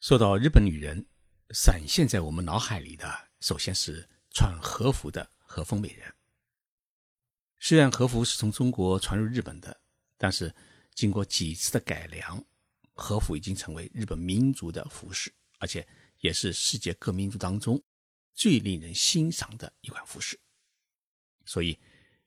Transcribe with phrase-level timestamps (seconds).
[0.00, 1.04] 说到日本女人，
[1.50, 6.14] 闪现在我们脑海里的，首先是穿和服的和风美人。
[7.58, 9.80] 虽然和服是从中国传入日本的，
[10.16, 10.54] 但是
[10.94, 12.44] 经过几次的改良，
[12.94, 15.84] 和服已经成为日本民族的服饰，而且
[16.20, 17.82] 也是世界各民族当中
[18.34, 20.38] 最令人欣赏的一款服饰。
[21.44, 21.76] 所以，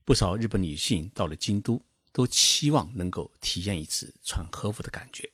[0.04, 1.82] 不少日本女性到了京都，
[2.12, 5.32] 都期望能够体验一次穿和服的感觉。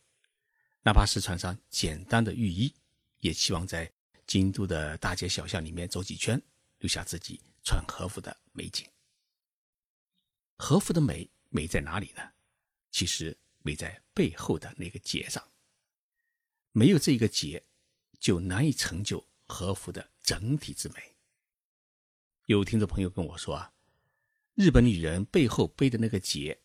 [0.87, 2.73] 哪怕是穿上简单的浴衣，
[3.19, 3.91] 也期望在
[4.25, 6.41] 京都的大街小巷里面走几圈，
[6.77, 8.87] 留下自己穿和服的美景。
[10.55, 12.21] 和服的美美在哪里呢？
[12.89, 15.45] 其实美在背后的那个结上。
[16.71, 17.61] 没有这一个结，
[18.17, 21.17] 就难以成就和服的整体之美。
[22.45, 23.73] 有听众朋友跟我说啊，
[24.55, 26.57] 日本女人背后背的那个结，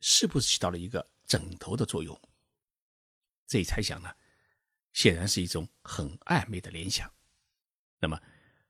[0.00, 2.18] 是不是起到了一个枕头的作用？
[3.48, 4.14] 这一猜想呢，
[4.92, 7.10] 显然是一种很暧昧的联想。
[7.98, 8.20] 那么，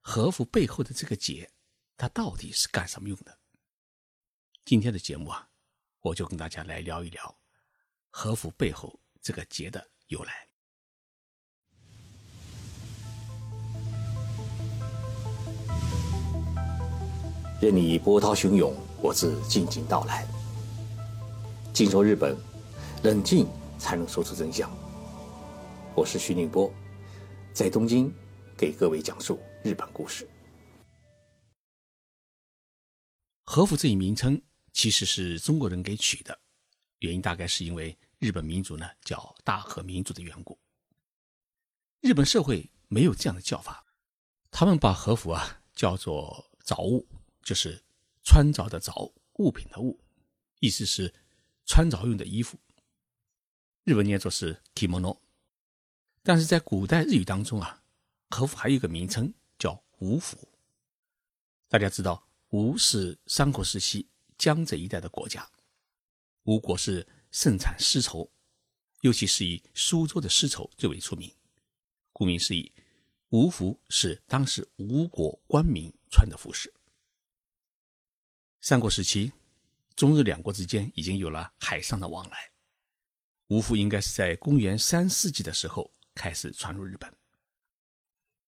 [0.01, 1.51] 和服背后的这个结，
[1.97, 3.41] 它到底是干什么用的？
[4.65, 5.51] 今天的节目啊，
[5.99, 7.41] 我就跟大家来聊一聊
[8.09, 10.49] 和服背后这个结的由来。
[17.61, 20.25] 任你波涛汹涌，我自静静到来。
[21.75, 22.37] 静说日本，
[23.03, 23.49] 冷静。
[23.79, 24.71] 才能说出真相。
[25.95, 26.73] 我是徐宁波，
[27.53, 28.13] 在东京
[28.57, 30.29] 给各位讲述日本故事。
[33.45, 34.41] 和服这一名称
[34.73, 36.39] 其实是中国人给取的，
[36.99, 40.59] 原因大概是因为日本民族呢叫大和民族的缘故。
[42.01, 43.85] 日本社会没有这样的叫法，
[44.51, 47.09] 他们把和服啊叫做着物，
[47.43, 47.83] 就是
[48.23, 48.93] 穿着的着
[49.35, 49.99] 物品的物，
[50.61, 51.13] 意思是
[51.65, 52.59] 穿着用的衣服。
[53.89, 55.19] 日文念作是 kimono，
[56.23, 57.83] 但是在古代日语当中啊，
[58.29, 60.37] 和服还有一个名称叫吴服。
[61.69, 65.51] 大家知道，吴是三国时期江浙一带的国家，
[66.43, 68.31] 吴国是盛产丝绸，
[69.01, 71.35] 尤其是以苏州的丝绸最为出名。
[72.13, 72.71] 顾名思义，
[73.31, 76.71] 吴服是当时吴国官民穿的服饰。
[78.61, 79.33] 三国时期，
[79.97, 82.51] 中日两国之间已经有了海上的往来。
[83.49, 87.13] 吴服应该是在公元三世纪的时候开始传入日本。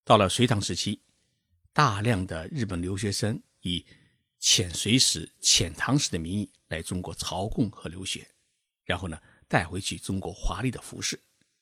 [0.05, 1.01] 到了隋唐时期，
[1.73, 3.87] 大量的日本留学生以
[4.41, 8.29] 遣隋使、遣唐使的名义来中国朝贡和留学，
[8.85, 9.19] 然后呢
[9.49, 11.19] 带回去中国华丽的服饰，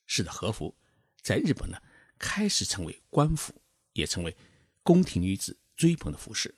[0.07, 0.77] 使得和服
[1.23, 1.81] 在日本呢
[2.19, 3.55] 开始成为官服，
[3.93, 4.37] 也成为
[4.83, 6.53] 宫廷女子追捧的服饰。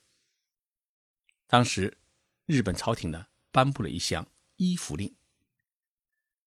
[1.47, 1.99] 当时，
[2.47, 4.27] 日本朝廷呢颁布了一项
[4.57, 5.15] 衣服令。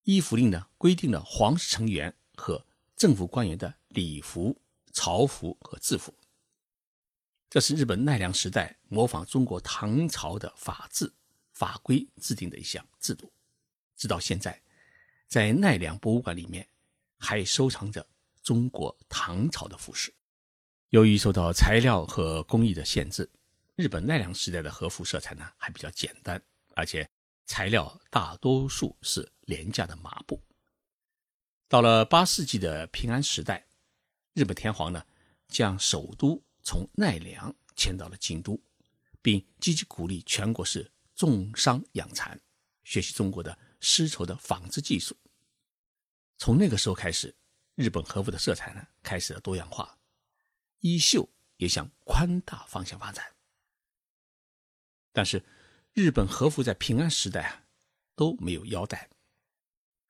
[0.03, 2.65] 衣服令呢，规定了皇室成员和
[2.95, 4.59] 政府官员的礼服、
[4.91, 6.13] 朝服和制服。
[7.49, 11.13] 这是日本奈良时代模仿中国唐朝的法制
[11.53, 13.31] 法规制定的一项制度。
[13.95, 14.61] 直到现在，
[15.27, 16.67] 在奈良博物馆里面
[17.17, 18.05] 还收藏着
[18.41, 20.13] 中国唐朝的服饰。
[20.89, 23.29] 由于受到材料和工艺的限制，
[23.75, 26.43] 日本奈良时代的和服色彩呢还比较简单，
[26.75, 27.09] 而且。
[27.45, 30.41] 材料大多数是廉价的麻布。
[31.67, 33.67] 到了八世纪的平安时代，
[34.33, 35.05] 日本天皇呢
[35.47, 38.61] 将首都从奈良迁到了京都，
[39.21, 42.39] 并积极鼓励全国是种桑养蚕，
[42.83, 45.17] 学习中国的丝绸的纺织技术。
[46.37, 47.35] 从那个时候开始，
[47.75, 49.97] 日本和服的色彩呢开始了多样化，
[50.79, 51.27] 衣袖
[51.57, 53.35] 也向宽大方向发展。
[55.11, 55.43] 但是。
[55.93, 57.65] 日本和服在平安时代啊
[58.15, 59.09] 都没有腰带。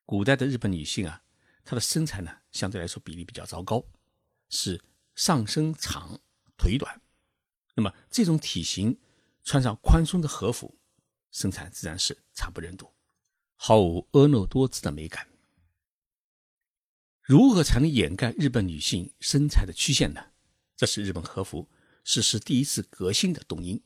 [0.05, 1.23] 古代的日本女性啊，
[1.65, 3.85] 她的身材呢相对来说比例比较糟糕，
[4.49, 4.81] 是
[5.15, 6.21] 上身长
[6.57, 7.01] 腿短。
[7.75, 8.97] 那么这种体型
[9.43, 10.77] 穿上宽松的和服，
[11.31, 12.93] 身材自然是惨不忍睹，
[13.55, 15.27] 毫无婀娜多姿的美感。
[17.21, 20.31] 如何才能掩盖日本女性身材的曲线呢？
[20.77, 21.69] 这是日本和服
[22.05, 23.81] 实施第一次革新的动因。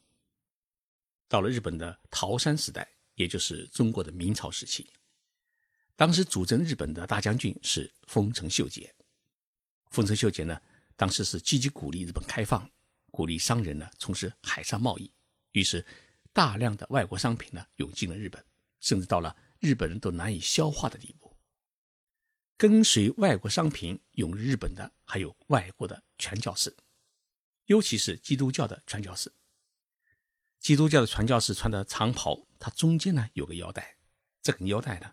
[1.27, 4.89] 到了日本的桃山时代，也就是中国的明朝时期，
[5.95, 8.89] 当时主政日本的大将军是丰臣秀吉。
[9.91, 10.61] 丰臣秀吉呢，
[10.95, 12.69] 当时是积极鼓励日本开放，
[13.11, 15.11] 鼓励商人呢从事海上贸易，
[15.51, 15.85] 于是
[16.31, 18.43] 大量的外国商品呢涌进了日本，
[18.79, 21.35] 甚至到了日本人都难以消化的地步。
[22.55, 26.75] 跟随外国商品涌入日本的还有外国的传教士，
[27.65, 29.31] 尤其是基督教的传教士。
[30.59, 33.97] 基督教的传教士穿的长袍，它中间呢有个腰带，
[34.41, 35.11] 这根腰带呢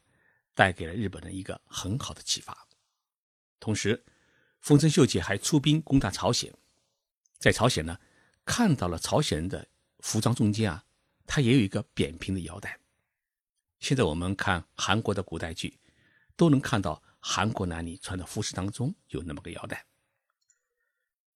[0.54, 2.66] 带给了日本人一个很好的启发。
[3.60, 4.04] 同时，
[4.60, 6.52] 丰臣秀吉还出兵攻打朝鲜，
[7.38, 7.98] 在朝鲜呢，
[8.44, 9.68] 看到了朝鲜人的
[10.00, 10.84] 服装中间啊，
[11.26, 12.80] 它也有一个扁平的腰带。
[13.80, 15.78] 现在我们看韩国的古代剧，
[16.36, 19.86] 都能看到韩国男女穿的服饰当中有那么个腰带。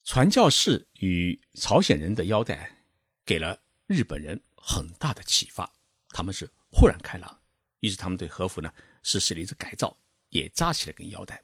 [0.04, 2.82] 传教士与朝鲜人的腰带，
[3.26, 5.72] 给了日本人很大的启发，
[6.10, 7.40] 他们是豁然开朗，
[7.80, 9.98] 于是他们对和服呢实施了一次改造，
[10.28, 11.42] 也扎起了根腰带。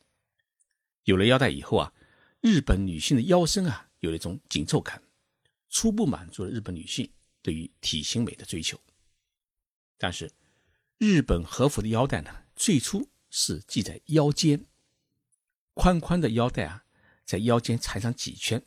[1.05, 1.93] 有了腰带以后啊，
[2.43, 5.02] 日本女性的腰身啊有一种紧凑感，
[5.70, 7.11] 初步满足了日本女性
[7.41, 8.79] 对于体型美的追求。
[9.96, 10.31] 但是，
[10.99, 14.67] 日本和服的腰带呢，最初是系在腰间，
[15.73, 16.85] 宽宽的腰带啊。
[17.25, 18.62] 在腰间缠上几圈，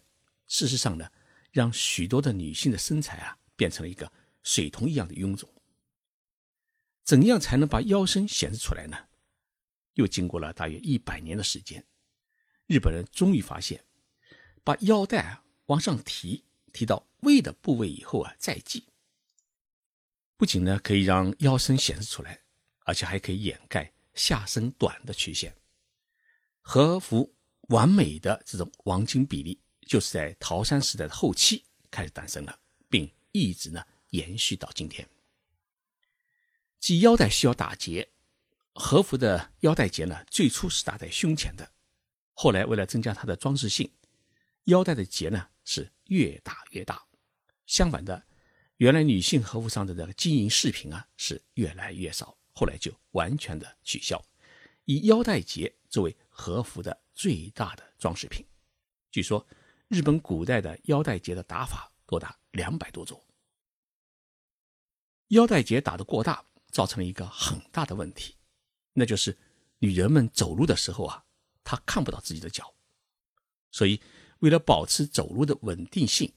[0.48, 1.12] 事实上呢，
[1.52, 4.10] 让许多的女性的身材啊变成了一个
[4.44, 5.54] 水桶一样的臃肿。
[7.04, 8.98] 怎样才能把腰身显示出来呢？
[9.96, 11.86] 又经过了大约一百年的时间，
[12.68, 13.84] 日本人终于发现，
[14.64, 18.86] 把腰带啊往上提，提到胃的部位以后啊再系，
[20.38, 22.40] 不仅呢可以让腰身显示出来，
[22.86, 25.54] 而且还可以掩盖下身短的曲线。
[26.62, 27.34] 和服。
[27.70, 32.58] 完美的这种黄金比例，就是在桃山时代的后期开始诞生了，
[33.38, 35.08] 一直呢延续到今天。
[36.80, 38.10] 系腰带需要打结，
[38.74, 41.72] 和服的腰带结呢最初是打在胸前的，
[42.34, 43.92] 后来为了增加它的装饰性，
[44.66, 47.06] 腰带的结呢是越打越大。
[47.66, 48.24] 相反的，
[48.78, 54.24] 原来女性和服上的这个金银饰品啊是越来越少，后来就完全的取消，
[54.86, 56.98] 以腰带结作为和服的。
[57.18, 58.46] 最大的装饰品，
[59.10, 59.44] 据说
[59.88, 63.20] 日本古代的腰带结的打法多达两百多种。
[65.30, 68.36] 腰带结打得过大，造成了一个很大的问题，
[68.94, 69.38] 那就是
[69.80, 71.24] 女人们走路的时候啊，
[71.64, 72.74] 她看不到自己的脚，
[73.72, 74.02] 所以
[74.40, 76.32] 为了保持走路的稳定性，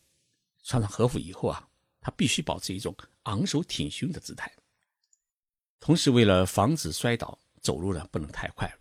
[0.62, 1.68] 穿上和服以后啊，
[2.00, 2.94] 她必须保持一种
[3.24, 4.52] 昂首挺胸的姿态。
[5.78, 8.72] 同时，为了防止摔倒，走路呢不能太快，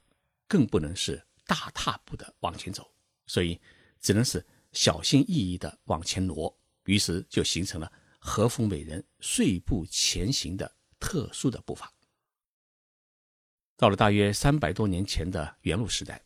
[0.48, 1.24] 更不能是。
[1.50, 2.88] 大踏步的往前走，
[3.26, 3.60] 所以
[4.00, 11.92] 只能是小心翼翼的往前挪，于是就形成了和服美人碎步前行的特殊的步伐。
[13.76, 16.22] 到了大约三百多年前的元禄时代，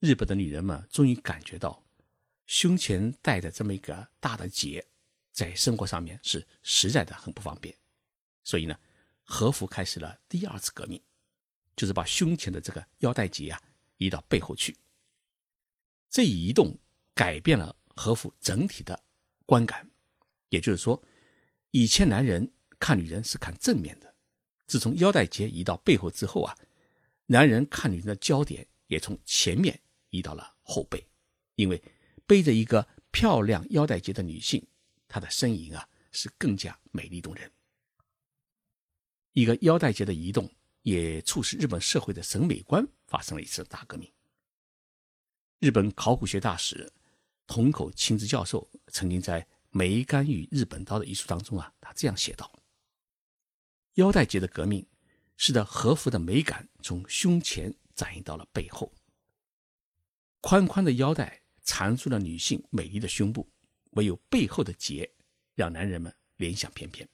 [0.00, 1.82] 日本的女人们终于感觉到
[2.46, 4.86] 胸前戴的这么一个大的结，
[5.32, 7.74] 在生活上面是实在的很不方便，
[8.42, 8.78] 所以呢，
[9.22, 11.00] 和服开始了第二次革命，
[11.74, 13.62] 就是把胸前的这个腰带结啊。
[13.98, 14.76] 移到背后去，
[16.10, 16.76] 这一移动
[17.14, 19.04] 改变了和服整体的
[19.46, 19.88] 观感。
[20.54, 21.02] 也就是说，
[21.72, 24.14] 以前男人看女人是看正面的，
[24.66, 26.56] 自从腰带结移到背后之后啊，
[27.26, 29.80] 男人看女人的焦点也从前面
[30.10, 31.04] 移到了后背，
[31.56, 31.82] 因为
[32.26, 34.64] 背着一个漂亮腰带结的女性，
[35.08, 37.50] 她的身影啊是更加美丽动人。
[39.32, 40.48] 一个腰带结的移动。
[40.84, 44.12] 也促使日本社会的审美观发生了一次大革命。
[45.58, 46.92] 日本考古学大使
[47.46, 49.40] 樋口清之教授曾经在
[49.74, 52.50] 《梅干与日本刀》的一书当中啊，他这样写道
[53.94, 54.86] ：“腰带结的革命，
[55.36, 58.92] 使得和服的美感从胸前展映到了背后。
[60.40, 63.50] 宽宽的腰带缠住了女性美丽的胸部，
[63.90, 65.10] 唯有背后的结
[65.54, 67.08] 让男人们联想翩翩。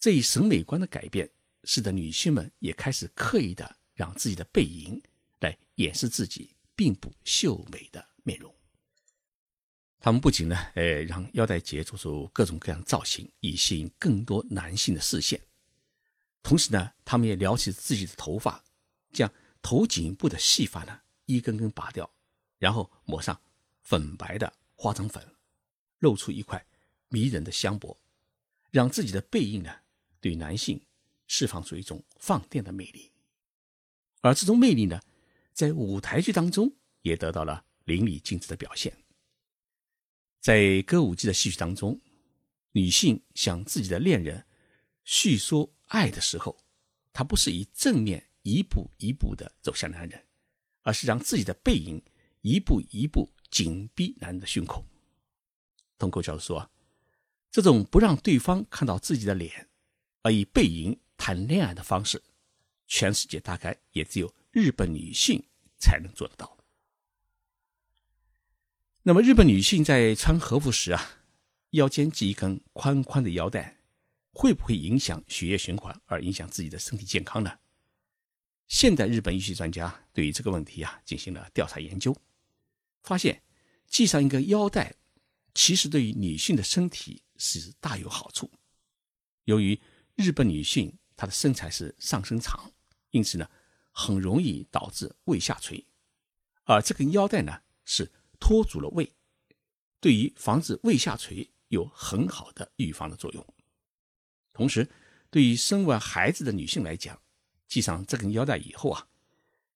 [0.00, 1.30] 这一审美观的改变。”
[1.64, 5.00] 使得女性们也开始刻意的让自己的背影
[5.38, 8.52] 来掩饰自己并不秀美的面容。
[10.02, 15.38] 他们不仅呢，呃，让腰带结做出各种各样造型，以吸引更多男性的视线；
[16.42, 18.64] 同时呢，他们也撩起自己的头发，
[19.12, 19.32] 将
[19.62, 22.12] 头颈部的细发呢一根根拔掉，
[22.58, 23.40] 然后抹上
[23.82, 25.24] 粉白的化妆粉，
[26.00, 26.66] 露出一块
[27.08, 27.96] 迷人的香脖，
[28.72, 29.72] 让自己的背影呢
[30.20, 30.80] 对男性。
[31.28, 33.10] 释放出一种放电的魅力，
[34.20, 35.00] 而这种魅力呢，
[35.54, 38.94] 在舞台剧当中也得到了淋漓尽致的表现。
[40.42, 41.98] 在歌舞伎的戏曲当中，
[42.72, 44.44] 女性向自己的恋人
[45.04, 46.58] 叙说爱的时候，
[47.14, 50.22] 她不是以正面一步一步的走向男人，
[50.82, 52.02] 而是让自己的背影
[52.40, 54.84] 一步一步紧逼男人的胸口。
[55.96, 56.70] 通过教授说，
[57.50, 59.70] 这种不让对方看到自己的脸，
[60.22, 60.98] 而以背影。
[61.24, 62.20] 谈恋爱的方式，
[62.88, 65.40] 全世界大概也只有日本女性
[65.78, 66.58] 才能做得到。
[69.04, 71.18] 那么，日本女性在穿和服时啊，
[71.70, 73.78] 腰间系一根宽宽的腰带，
[74.30, 77.58] 会不会影响血液循环而影响自己的身体健康呢？
[78.68, 82.16] 现代日本医学专家对于这个问题啊进行了调查研究，
[83.02, 83.42] 发现
[83.88, 84.94] 系上一个腰带，
[85.52, 88.48] 其实对于女性的身体是大有好处。
[89.46, 89.80] 由于
[90.14, 92.70] 日本女性她的身材是上身长，
[93.10, 93.50] 因此呢，
[93.90, 95.84] 很容易导致胃下垂，
[96.62, 98.08] 而这根腰带呢是
[98.42, 99.08] 托住了胃，
[100.00, 103.54] 对于防止胃下垂有很好的预防的作用。
[104.52, 104.90] 同时，
[105.30, 107.22] 对于生完孩子的女性来讲，
[107.68, 109.06] 系上这根腰带以后啊，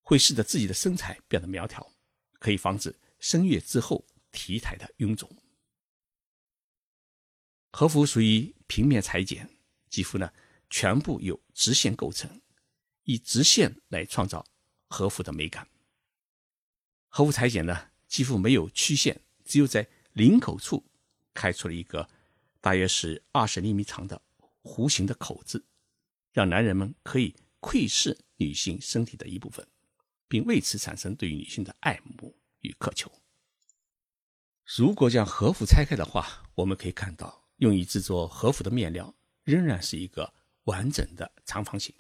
[0.03, 1.93] 会使得自己的身材变得苗条，
[2.41, 5.31] 可以防止生月之后体态的臃肿。
[7.71, 9.49] 和服属于平面裁剪，
[9.89, 10.29] 几乎呢
[10.69, 12.43] 全部由直线构成，
[13.05, 14.45] 以直线来创造
[14.89, 15.69] 和服的美感。
[17.07, 20.85] 和服裁剪呢几乎没有曲线，只有在领口处
[21.35, 22.09] 开出了一个
[22.61, 24.21] 大约是二十厘米长的
[24.63, 25.65] 弧形的口子，
[26.33, 27.35] 让男人们可以。
[27.59, 29.67] 窥视女性身体的一部分，
[30.29, 33.11] 并为此产生对于女性的爱慕与渴求。
[34.77, 40.33] 如果将和服拆开的话，我们可以看到，用于制作和服的面料仍然是一个
[40.65, 41.93] 完整的长方形。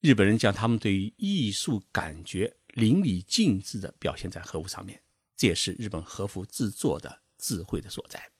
[0.00, 5.02] 日本人将他们对于艺术感觉淋漓尽致地表现在和服上面，
[5.34, 8.30] 这也是日本和服制作的智慧的所在。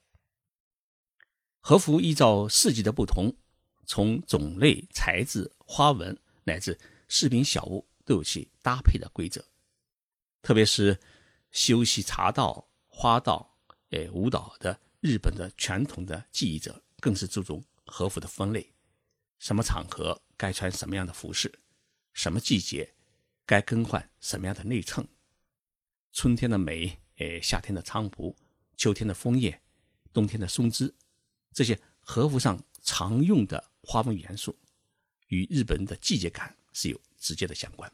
[1.61, 3.35] 和服依照四季的不同。
[3.88, 6.76] 从种类、材质、花纹乃至
[7.07, 9.45] 饰品小物，都有其搭配的规则。
[10.43, 11.00] 特别是
[11.52, 13.57] 修习茶道、花道、
[13.90, 18.75] 哎舞蹈的日本的传统的技艺者，更是注重和服的分类：
[19.38, 21.61] 什么场合该穿什么样的服饰，
[22.12, 22.93] 什么季节
[23.47, 25.07] 该更换什么样的内衬。
[26.12, 28.37] 春天的梅，诶夏天的菖蒲，
[28.76, 29.62] 秋天的枫叶，
[30.12, 30.95] 冬天的松枝，
[31.53, 33.73] 这些和服上常用的。
[33.88, 34.59] 花纹元素
[35.29, 37.88] 与日本的季节感是有直接的相关，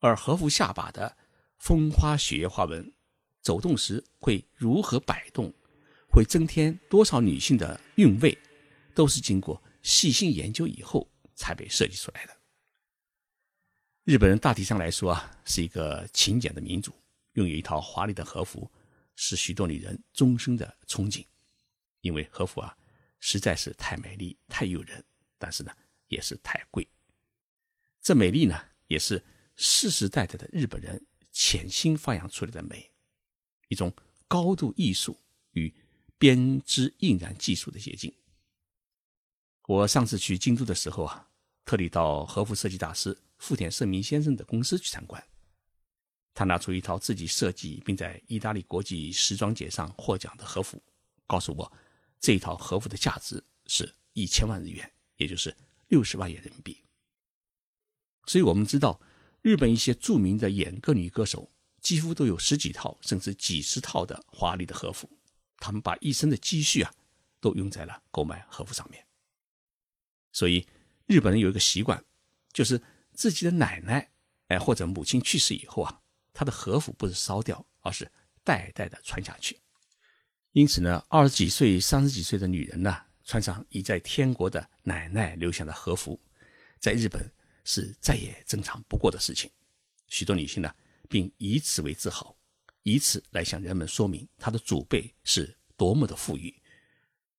[0.00, 1.16] 而和服下巴的
[1.58, 2.92] 风花雪月花纹，
[3.40, 5.54] 走动时会如何摆动，
[6.10, 8.36] 会增添多少女性的韵味，
[8.92, 12.36] 都是经过细心研究以后才被设计出来的。
[14.06, 16.92] 日本人大体上来说啊，是一个勤俭的民族，
[17.32, 18.70] 拥有一套华丽的和服，
[19.16, 21.26] 是许多女人终生的憧憬，
[22.02, 22.74] 因为和服啊。
[23.18, 25.04] 实在是太美丽、太诱人，
[25.38, 25.72] 但是呢，
[26.06, 26.88] 也是太贵。
[28.00, 29.20] 这美丽呢，也是
[29.56, 32.88] 世世代代的日本人潜心发扬出来的美，
[33.66, 33.92] 一种
[34.28, 35.20] 高度艺术
[35.50, 35.74] 与
[36.16, 38.14] 编织印染技术的结晶。
[39.66, 41.28] 我上次去京都的时候啊，
[41.64, 45.22] 特地到和服设计大师富田胜明先生的公司去参观。
[46.34, 50.82] 他拿出一套自己设计并在意大利国际时装节上获奖的和服，
[51.26, 51.72] 告诉我。
[52.18, 55.54] 这一套和服的价值是一千万日元，也就是
[55.88, 56.82] 六十万元人民币。
[58.26, 59.00] 所以，我们知道，
[59.42, 61.50] 日本一些著名的演歌女歌手
[61.80, 65.08] 几乎都有十几套甚至几十套的华丽的和服，
[65.58, 66.92] 他们把一生的积蓄啊，
[67.38, 69.06] 都用在了购买和服上面。
[70.32, 70.66] 所以，
[71.06, 72.02] 日本人有一个习惯，
[72.52, 72.80] 就是
[73.16, 74.10] 自己的奶奶
[74.48, 76.00] 哎或者母亲去世以后啊，
[76.32, 78.10] 她的和服不是烧掉，而是
[78.44, 79.58] 代代的传下去。
[80.52, 86.20] 因此呢，二十几岁、三十几岁的女人呢，穿上已在天国的奶奶留下的和服，
[86.78, 87.30] 在日本
[87.64, 89.50] 是再也正常不过的事情。
[90.08, 90.72] 许多女性呢，
[91.08, 92.36] 并以此为自豪，
[92.84, 96.54] 以此来向人们说明她的祖辈是多么的富裕，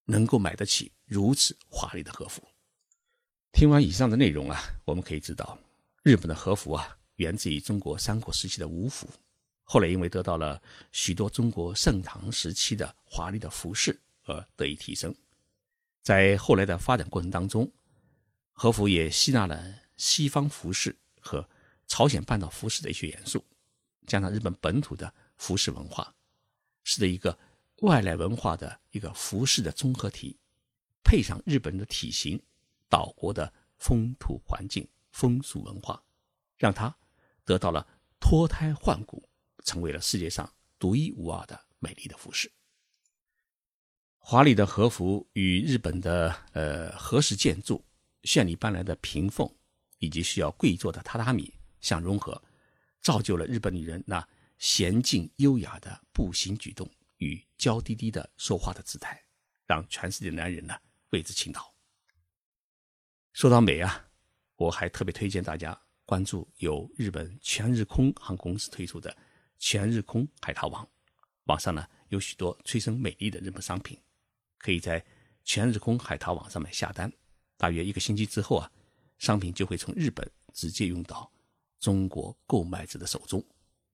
[0.04, 2.46] 能够买得起如此华丽的和服。
[3.50, 5.58] 听完以上的内容啊，我们可以知道，
[6.02, 9.08] 日本的和服啊，源自于中国三国时期的武服。
[9.64, 10.62] 后来因为得到了
[10.92, 15.14] 许多中国盛唐时期的华丽的服饰而得以提升，
[16.02, 17.70] 在后来的发展过程当中，
[18.52, 19.62] 和服也吸纳了
[19.96, 21.46] 西方服饰和
[21.86, 23.44] 朝鲜半岛服饰的一些元素，
[24.06, 26.14] 加上日本本土的服饰文化，
[26.84, 27.38] 使得一个
[27.82, 30.38] 外来文化的一个服饰的综合体，
[31.02, 32.42] 配上日本人的体型、
[32.88, 36.02] 岛国的风土环境、风俗文化，
[36.56, 36.94] 让它
[37.44, 37.84] 得到了
[38.20, 39.28] 脱胎换骨。
[39.64, 42.50] 成为了世界上独一无二的美丽的服饰。
[44.18, 47.84] 华丽的和服与日本的呃和式建筑、
[48.22, 49.46] 绚丽斑斓的屏风
[49.98, 52.42] 以及需要跪坐的榻榻米相融合，
[53.02, 54.26] 造就了日本女人那
[54.58, 59.22] 娴静优雅的步行举动与娇滴滴的说话的姿态，
[59.66, 60.74] 让全世界男人呢
[61.10, 61.74] 为之倾倒。
[63.34, 64.07] 说到美啊，
[64.58, 69.16] 我还特别推荐大家关注由日本全日空航空公司推出的。
[69.60, 70.88] 全日空海淘网，
[71.44, 73.98] 网上呢有许多催生美丽的日本商品，
[74.56, 75.04] 可以在
[75.44, 77.12] 全日空海淘网上面下单。
[77.56, 78.70] 大约一个星期之后啊，
[79.18, 81.28] 商品就会从日本直接用到
[81.80, 83.44] 中国购买者的手中。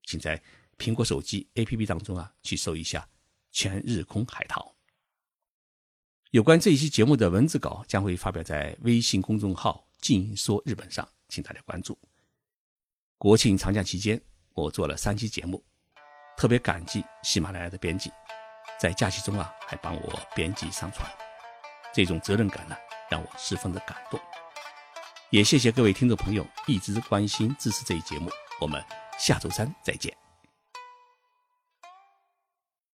[0.02, 0.42] 请在
[0.76, 3.08] 苹果手机 APP 当中啊去搜一下
[3.52, 4.73] “全日空海淘”。
[6.34, 11.96] 有关这一期节目的文字稿将会发表在微信公众号“静说日本”上，请大家关注。
[13.18, 14.20] 国庆长假期间，
[14.52, 15.64] 我做了三期节目，
[16.36, 18.10] 特别感激喜马拉雅的编辑，
[18.80, 21.08] 在假期中啊还帮我编辑上传，
[21.94, 22.74] 这种责任感呢
[23.08, 24.18] 让我十分的感动。
[25.30, 28.28] 也谢谢各位听众朋友一直关心支持这一节目，
[28.60, 28.84] 我们
[29.20, 30.23] 下周三再见。